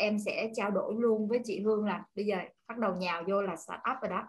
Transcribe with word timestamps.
em 0.00 0.18
sẽ 0.18 0.50
trao 0.54 0.70
đổi 0.70 0.94
luôn 0.98 1.28
với 1.28 1.40
chị 1.44 1.60
Hương 1.60 1.84
là 1.84 2.04
bây 2.14 2.26
giờ 2.26 2.36
bắt 2.68 2.78
đầu 2.78 2.94
nhào 2.94 3.24
vô 3.28 3.42
là 3.42 3.56
start 3.56 3.80
up 3.92 3.96
rồi 4.02 4.10
đó. 4.10 4.28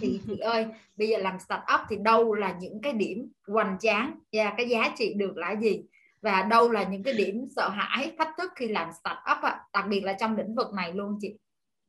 Thì 0.00 0.20
chị 0.26 0.38
ơi 0.38 0.66
bây 0.96 1.08
giờ 1.08 1.18
làm 1.18 1.38
start 1.38 1.60
up 1.74 1.80
thì 1.88 1.96
đâu 1.96 2.34
là 2.34 2.56
những 2.60 2.80
cái 2.82 2.92
điểm 2.92 3.32
hoành 3.46 3.76
tráng 3.80 4.18
và 4.32 4.54
cái 4.56 4.68
giá 4.68 4.94
trị 4.96 5.14
được 5.14 5.36
là 5.36 5.56
gì? 5.56 5.82
Và 6.20 6.42
đâu 6.42 6.70
là 6.70 6.84
những 6.84 7.02
cái 7.02 7.14
điểm 7.14 7.46
sợ 7.56 7.68
hãi 7.68 8.12
thách 8.18 8.34
thức 8.38 8.52
khi 8.56 8.68
làm 8.68 8.92
start 8.92 9.18
up 9.32 9.42
ạ? 9.42 9.60
Đặc 9.72 9.84
biệt 9.88 10.00
là 10.00 10.12
trong 10.12 10.36
lĩnh 10.36 10.54
vực 10.54 10.72
này 10.74 10.92
luôn 10.92 11.18
chị. 11.20 11.38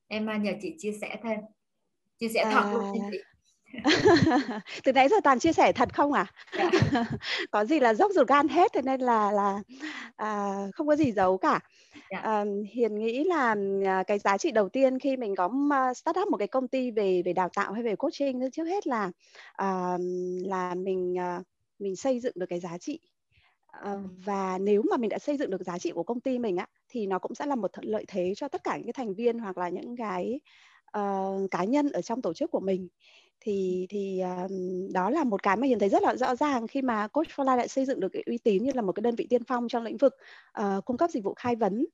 Em 0.08 0.30
à, 0.30 0.38
nhờ 0.38 0.52
chị 0.62 0.76
chia 0.78 0.92
sẻ 1.02 1.20
thêm. 1.24 1.40
Chia 2.18 2.30
sẻ 2.30 2.50
thật 2.52 2.62
à... 2.64 2.72
luôn 2.74 2.94
chị 3.12 3.18
từ 4.84 4.92
nãy 4.92 5.10
giờ 5.10 5.16
toàn 5.24 5.40
chia 5.40 5.54
sẻ 5.54 5.72
thật 5.72 5.94
không 5.94 6.14
à? 6.14 6.26
Có 7.52 7.66
gì 7.66 7.80
là 7.80 7.94
dốc 7.94 8.12
ruột 8.16 8.28
gan 8.28 8.48
hết 8.48 8.74
thế 8.74 8.82
nên 8.82 9.02
là 9.02 9.32
là 9.32 9.62
à, 10.16 10.54
không 10.74 10.88
có 10.88 10.96
gì 10.96 11.12
giấu 11.12 11.38
cả. 11.38 11.60
À, 12.10 12.46
hiền 12.72 13.00
nghĩ 13.00 13.24
là 13.24 13.56
à, 13.86 14.04
cái 14.08 14.20
giá 14.20 14.38
trị 14.38 14.52
đầu 14.52 14.70
tiên 14.70 15.00
khi 15.00 15.18
mình 15.18 15.36
có 15.36 15.50
start 15.96 16.18
up 16.20 16.28
một 16.28 16.38
cái 16.38 16.48
công 16.48 16.68
ty 16.68 16.92
về 16.92 17.22
về 17.26 17.34
đào 17.34 17.50
tạo 17.56 17.74
hay 17.74 17.84
về 17.84 17.96
coaching 17.96 18.52
trước 18.52 18.66
hết 18.66 18.88
là 18.88 19.12
à, 19.54 19.98
là 20.44 20.76
mình 20.76 21.18
à, 21.20 21.42
mình 21.80 21.96
xây 21.96 22.20
dựng 22.20 22.34
được 22.36 22.46
cái 22.50 22.60
giá 22.60 22.78
trị. 22.78 23.00
À, 23.68 23.96
và 24.26 24.58
nếu 24.58 24.82
mà 24.92 24.98
mình 24.98 25.10
đã 25.10 25.20
xây 25.20 25.38
dựng 25.38 25.50
được 25.50 25.64
giá 25.64 25.80
trị 25.80 25.92
của 25.92 26.04
công 26.04 26.20
ty 26.20 26.40
mình 26.40 26.58
á 26.58 26.68
thì 26.90 27.08
nó 27.08 27.20
cũng 27.20 27.36
sẽ 27.36 27.46
là 27.46 27.56
một 27.56 27.72
lợi 27.82 28.06
thế 28.08 28.34
cho 28.36 28.48
tất 28.48 28.64
cả 28.64 28.78
những 28.78 28.86
cái 28.86 28.94
thành 28.94 29.14
viên 29.14 29.40
hoặc 29.40 29.58
là 29.58 29.70
những 29.70 29.96
cái 29.96 30.40
uh, 30.98 31.52
cá 31.52 31.64
nhân 31.64 31.92
ở 31.92 32.02
trong 32.02 32.22
tổ 32.22 32.34
chức 32.34 32.52
của 32.52 32.60
mình 32.60 32.88
thì 33.44 33.88
thì 33.90 34.22
uh, 34.44 34.52
đó 34.94 35.10
là 35.10 35.24
một 35.24 35.44
cái 35.44 35.58
mà 35.58 35.68
hiền 35.68 35.80
thấy 35.80 35.90
rất 35.90 36.04
là 36.04 36.16
rõ 36.16 36.36
ràng 36.36 36.68
khi 36.68 36.82
mà 36.82 37.08
coach 37.08 37.28
for 37.28 37.46
life 37.46 37.58
lại 37.58 37.68
xây 37.68 37.86
dựng 37.86 38.00
được 38.00 38.10
cái 38.14 38.24
uy 38.26 38.38
tín 38.38 38.64
như 38.64 38.72
là 38.74 38.82
một 38.82 38.92
cái 38.92 39.02
đơn 39.02 39.16
vị 39.16 39.28
tiên 39.30 39.44
phong 39.44 39.68
trong 39.68 39.84
lĩnh 39.84 39.98
vực 39.98 40.16
uh, 40.62 40.86
cung 40.86 40.98
cấp 40.98 41.10
dịch 41.10 41.24
vụ 41.24 41.34
khai 41.34 41.56
vấn 41.56 41.86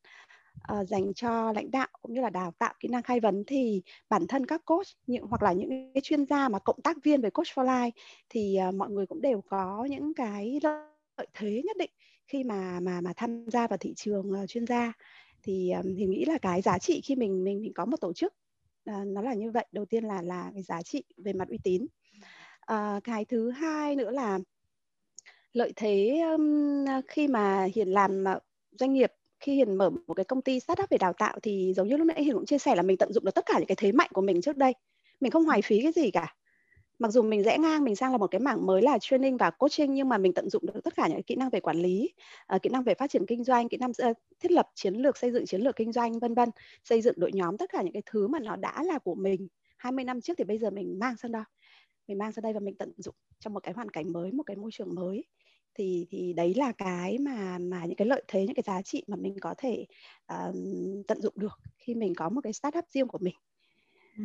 uh, 0.73 0.87
dành 0.87 1.13
cho 1.13 1.51
lãnh 1.51 1.71
đạo 1.71 1.87
cũng 2.01 2.13
như 2.13 2.21
là 2.21 2.29
đào 2.29 2.53
tạo 2.59 2.73
kỹ 2.79 2.87
năng 2.87 3.03
khai 3.03 3.19
vấn. 3.19 3.43
Thì 3.47 3.81
bản 4.09 4.27
thân 4.27 4.45
các 4.45 4.65
coach 4.65 4.87
những 5.07 5.25
hoặc 5.25 5.43
là 5.43 5.53
những 5.53 5.91
cái 5.93 6.01
chuyên 6.01 6.25
gia 6.25 6.49
mà 6.49 6.59
cộng 6.59 6.81
tác 6.81 6.97
viên 7.03 7.21
về 7.21 7.29
coach 7.29 7.47
for 7.47 7.65
life 7.65 7.91
thì 8.29 8.57
uh, 8.69 8.75
mọi 8.75 8.89
người 8.89 9.05
cũng 9.05 9.21
đều 9.21 9.41
có 9.41 9.87
những 9.89 10.13
cái 10.13 10.59
lợi 10.63 11.27
thế 11.33 11.61
nhất 11.65 11.77
định 11.77 11.91
khi 12.27 12.43
mà 12.43 12.79
mà 12.79 13.01
mà 13.01 13.13
tham 13.15 13.49
gia 13.49 13.67
vào 13.67 13.77
thị 13.77 13.93
trường 13.95 14.31
uh, 14.43 14.49
chuyên 14.49 14.65
gia. 14.67 14.93
Thì 15.43 15.71
um, 15.71 15.95
thì 15.97 16.05
nghĩ 16.05 16.25
là 16.25 16.37
cái 16.37 16.61
giá 16.61 16.77
trị 16.77 17.01
khi 17.03 17.15
mình 17.15 17.43
mình 17.43 17.61
mình 17.61 17.73
có 17.73 17.85
một 17.85 17.97
tổ 18.01 18.13
chức 18.13 18.33
à, 18.85 19.03
nó 19.05 19.21
là 19.21 19.33
như 19.33 19.51
vậy. 19.51 19.65
Đầu 19.71 19.85
tiên 19.85 20.03
là 20.03 20.21
là 20.21 20.51
cái 20.53 20.63
giá 20.63 20.81
trị 20.81 21.03
về 21.17 21.33
mặt 21.33 21.47
uy 21.49 21.57
tín. 21.63 21.85
À, 22.59 22.99
cái 23.03 23.25
thứ 23.25 23.49
hai 23.51 23.95
nữa 23.95 24.11
là 24.11 24.39
lợi 25.53 25.73
thế 25.75 26.19
um, 26.19 26.85
khi 27.07 27.27
mà 27.27 27.67
hiền 27.75 27.87
làm 27.87 28.23
ờ, 28.23 28.39
doanh 28.71 28.93
nghiệp 28.93 29.11
khi 29.39 29.55
hiền 29.55 29.75
mở 29.75 29.89
một 29.89 30.13
cái 30.13 30.25
công 30.25 30.41
ty 30.41 30.59
startup 30.59 30.89
về 30.89 30.97
đào 30.97 31.13
tạo 31.13 31.39
thì 31.43 31.73
giống 31.75 31.87
như 31.87 31.97
lúc 31.97 32.07
nãy 32.07 32.23
hiền 32.23 32.33
cũng 32.33 32.45
chia 32.45 32.57
sẻ 32.57 32.75
là 32.75 32.81
mình 32.81 32.97
tận 32.97 33.13
dụng 33.13 33.25
được 33.25 33.35
tất 33.35 33.45
cả 33.45 33.53
những 33.57 33.67
cái 33.67 33.75
thế 33.75 33.91
mạnh 33.91 34.09
của 34.13 34.21
mình 34.21 34.41
trước 34.41 34.57
đây. 34.57 34.73
Mình 35.19 35.31
không 35.31 35.45
hoài 35.45 35.61
phí 35.61 35.81
cái 35.81 35.91
gì 35.91 36.11
cả 36.11 36.35
mặc 36.99 37.11
dù 37.11 37.21
mình 37.21 37.43
rẽ 37.43 37.57
ngang 37.57 37.83
mình 37.83 37.95
sang 37.95 38.11
là 38.11 38.17
một 38.17 38.27
cái 38.27 38.39
mảng 38.39 38.65
mới 38.65 38.81
là 38.81 38.97
training 39.01 39.37
và 39.37 39.49
coaching 39.49 39.93
nhưng 39.93 40.09
mà 40.09 40.17
mình 40.17 40.33
tận 40.33 40.49
dụng 40.49 40.65
được 40.65 40.83
tất 40.83 40.95
cả 40.95 41.07
những 41.07 41.23
kỹ 41.23 41.35
năng 41.35 41.49
về 41.49 41.59
quản 41.59 41.77
lý 41.77 42.09
uh, 42.55 42.61
kỹ 42.61 42.69
năng 42.69 42.83
về 42.83 42.93
phát 42.93 43.09
triển 43.09 43.25
kinh 43.25 43.43
doanh 43.43 43.69
kỹ 43.69 43.77
năng 43.77 43.89
uh, 43.89 44.17
thiết 44.39 44.51
lập 44.51 44.69
chiến 44.75 44.93
lược 44.93 45.17
xây 45.17 45.31
dựng 45.31 45.45
chiến 45.45 45.61
lược 45.61 45.75
kinh 45.75 45.91
doanh 45.91 46.19
vân 46.19 46.33
vân 46.33 46.49
xây 46.83 47.01
dựng 47.01 47.15
đội 47.17 47.31
nhóm 47.33 47.57
tất 47.57 47.69
cả 47.73 47.81
những 47.81 47.93
cái 47.93 48.03
thứ 48.05 48.27
mà 48.27 48.39
nó 48.39 48.55
đã 48.55 48.83
là 48.83 48.99
của 48.99 49.15
mình. 49.15 49.47
20 49.77 50.05
năm 50.05 50.21
trước 50.21 50.33
thì 50.37 50.43
bây 50.43 50.57
giờ 50.57 50.69
mình 50.69 50.99
mang 50.99 51.17
sang 51.17 51.31
đó 51.31 51.45
mình 52.07 52.17
mang 52.17 52.31
sang 52.31 52.43
đây 52.43 52.53
và 52.53 52.59
mình 52.59 52.75
tận 52.75 52.91
dụng 52.97 53.15
trong 53.39 53.53
một 53.53 53.63
cái 53.63 53.73
hoàn 53.73 53.89
cảnh 53.89 54.13
mới 54.13 54.31
một 54.31 54.43
cái 54.43 54.57
môi 54.57 54.71
trường 54.73 54.95
mới. 54.95 55.25
Thì 55.75 56.07
thì 56.09 56.33
đấy 56.33 56.53
là 56.57 56.71
cái 56.71 57.17
mà 57.17 57.57
mà 57.57 57.85
những 57.85 57.95
cái 57.95 58.07
lợi 58.07 58.23
thế 58.27 58.45
những 58.45 58.55
cái 58.55 58.63
giá 58.65 58.81
trị 58.81 59.03
mà 59.07 59.15
mình 59.15 59.35
có 59.41 59.53
thể 59.57 59.85
uh, 60.33 60.55
tận 61.07 61.21
dụng 61.21 61.33
được 61.37 61.59
khi 61.77 61.95
mình 61.95 62.15
có 62.15 62.29
một 62.29 62.41
cái 62.41 62.53
startup 62.53 62.85
riêng 62.89 63.07
của 63.07 63.19
mình. 63.21 63.35
Ừ 64.17 64.23